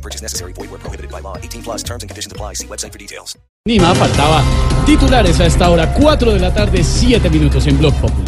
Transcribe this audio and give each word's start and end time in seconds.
No 0.00 0.02
purchase 0.02 0.22
necessary. 0.22 0.54
Void 0.54 0.70
where 0.70 0.78
prohibited 0.78 1.10
by 1.10 1.20
law. 1.20 1.36
18 1.36 1.62
plus 1.62 1.82
terms 1.82 2.02
and 2.02 2.08
conditions 2.08 2.32
apply. 2.32 2.54
See 2.54 2.66
website 2.66 2.92
for 2.92 2.98
details. 2.98 3.38
Ni 3.66 3.78
más 3.78 3.98
faltaba. 3.98 4.42
Titulares 4.86 5.38
a 5.40 5.46
esta 5.46 5.68
hora, 5.68 5.92
4 5.92 6.32
de 6.32 6.40
la 6.40 6.54
tarde, 6.54 6.82
7 6.82 7.28
minutos 7.28 7.66
en 7.66 7.76
Blog 7.76 7.92
Popular. 8.00 8.24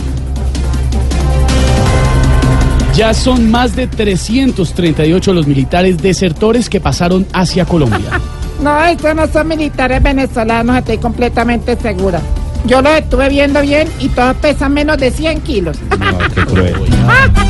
Ya 2.94 3.14
son 3.14 3.50
más 3.50 3.74
de 3.74 3.86
338 3.86 5.32
los 5.32 5.46
militares 5.46 5.96
desertores 5.96 6.68
que 6.68 6.78
pasaron 6.80 7.26
hacia 7.32 7.64
Colombia. 7.64 8.20
No, 8.60 8.84
estos 8.84 9.16
no 9.16 9.26
son 9.26 9.48
militares 9.48 10.00
venezolanos, 10.00 10.76
estoy 10.76 10.98
completamente 10.98 11.74
segura. 11.74 12.20
Yo 12.64 12.80
los 12.80 12.92
estuve 12.92 13.28
viendo 13.28 13.60
bien 13.60 13.88
y 13.98 14.08
todos 14.08 14.36
pesan 14.36 14.72
menos 14.72 14.98
de 14.98 15.10
100 15.10 15.40
kilos. 15.40 15.78
No, 15.98 16.18
qué 16.32 16.44
cruel. 16.44 16.76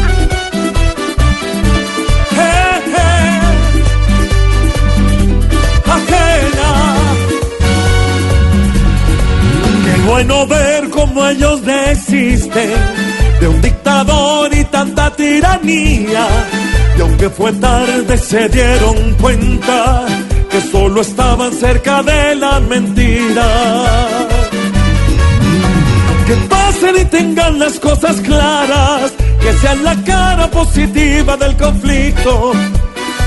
bueno 10.23 10.47
ver 10.47 10.89
cómo 10.91 11.27
ellos 11.27 11.65
desisten 11.65 12.71
de 13.41 13.49
un 13.49 13.61
dictador 13.61 14.55
y 14.55 14.65
tanta 14.67 15.11
tiranía. 15.17 16.27
Y 16.97 17.01
aunque 17.01 17.29
fue 17.29 17.53
tarde 17.55 18.17
se 18.19 18.49
dieron 18.49 19.15
cuenta 19.21 20.07
que 20.49 20.61
solo 20.61 21.01
estaban 21.01 21.53
cerca 21.53 22.05
de 22.05 22.37
la 22.37 22.61
mentira. 22.61 23.49
Que 26.27 26.35
pasen 26.49 26.97
y 27.01 27.05
tengan 27.07 27.59
las 27.59 27.81
cosas 27.81 28.21
claras, 28.21 29.13
que 29.41 29.53
sean 29.55 29.83
la 29.83 29.97
cara 30.05 30.49
positiva 30.53 31.37
del 31.37 31.57
conflicto, 31.57 32.53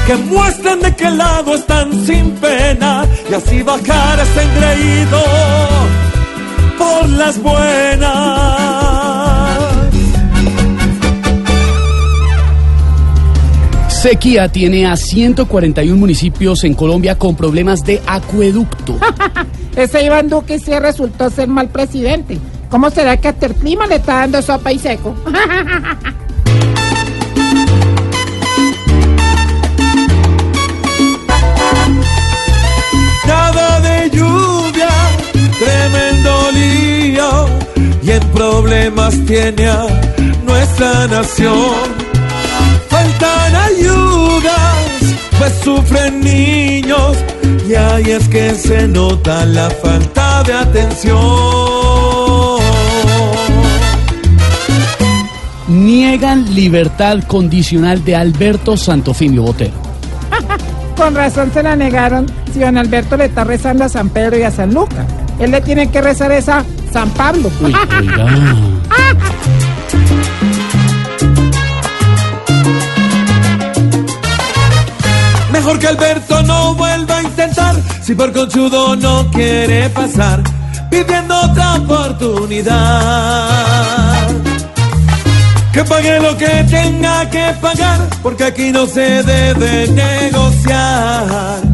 que 0.08 0.16
muestren 0.16 0.80
de 0.80 0.96
qué 0.96 1.12
lado 1.12 1.56
están 1.56 1.92
sin 2.06 2.32
pena 2.36 3.06
y 3.30 3.34
así 3.34 3.62
bajar 3.64 4.20
ese 4.22 4.42
engreído 4.44 5.75
las 7.26 7.42
buenas. 7.42 8.86
Sequía 13.90 14.48
tiene 14.50 14.86
a 14.86 14.96
141 14.96 15.98
municipios 15.98 16.64
en 16.64 16.76
Colombia 16.76 17.18
con 17.18 17.36
problemas 17.36 17.84
de 17.84 18.00
acueducto. 18.06 19.00
Ese 19.76 20.06
Iván 20.06 20.30
Duque 20.30 20.60
sí 20.60 20.78
resultó 20.78 21.32
ser 21.32 21.48
mal 21.48 21.70
presidente. 21.70 22.38
¿Cómo 22.70 22.92
será 22.92 23.18
que 23.18 23.30
hasta 23.30 23.48
el 23.48 23.56
clima 23.56 23.88
le 23.88 23.96
está 23.96 24.20
dando 24.20 24.42
sopa 24.44 24.72
y 24.72 24.78
seco? 24.78 25.16
problemas 38.76 39.18
tiene 39.26 39.68
a 39.68 39.88
nuestra 40.44 41.08
nación. 41.08 41.76
Faltan 42.90 43.56
ayudas, 43.56 45.16
pues 45.38 45.54
sufren 45.64 46.20
niños 46.22 47.18
y 47.70 47.74
ahí 47.74 48.12
es 48.12 48.28
que 48.28 48.54
se 48.56 48.88
nota 48.88 49.46
la 49.46 49.70
falta 49.70 50.44
de 50.44 50.54
atención. 50.54 51.16
Niegan 55.70 56.54
libertad 56.54 57.24
condicional 57.28 58.04
de 58.04 58.16
Alberto 58.16 58.76
Santofimio 58.76 59.44
Botero. 59.44 59.74
Con 60.98 61.16
razón 61.16 61.52
se 61.54 61.64
la 61.64 61.78
negaron 61.78 62.26
si 62.52 62.60
don 62.60 62.78
Alberto 62.78 63.16
le 63.16 63.26
está 63.26 63.46
rezando 63.46 63.86
a 63.86 63.90
San 63.90 64.10
Pedro 64.10 64.38
y 64.38 64.44
a 64.44 64.52
San 64.52 64.74
Lucas. 64.74 65.06
Él 65.40 65.52
le 65.52 65.62
tiene 65.62 65.90
que 65.90 66.02
rezar 66.02 66.32
esa 66.32 66.64
San 66.92 67.10
Pablo. 67.12 67.52
Uy, 67.62 67.74
oiga. 68.00 68.26
Mejor 75.66 75.80
que 75.80 75.88
Alberto 75.88 76.44
no 76.44 76.76
vuelva 76.76 77.18
a 77.18 77.24
intentar, 77.24 77.76
si 78.04 78.14
por 78.14 78.32
conchudo 78.32 78.96
no 78.96 79.32
quiere 79.32 79.90
pasar, 79.90 80.44
pidiendo 80.92 81.36
otra 81.42 81.76
oportunidad. 81.76 82.76
Que 85.74 85.84
pague 85.86 86.20
lo 86.20 86.38
que 86.38 86.66
tenga 86.70 87.28
que 87.32 87.52
pagar, 87.60 88.00
porque 88.22 88.44
aquí 88.44 88.72
no 88.72 88.86
se 88.86 89.24
debe 89.24 89.88
negociar. 89.88 91.65